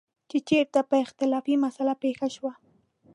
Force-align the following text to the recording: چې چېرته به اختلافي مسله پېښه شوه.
چې 0.29 0.37
چېرته 0.49 0.79
به 0.89 0.97
اختلافي 1.05 1.55
مسله 1.63 1.93
پېښه 2.03 2.27
شوه. 2.35 2.53